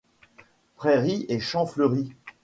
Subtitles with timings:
[0.77, 2.11] Prairies et champs fleuris.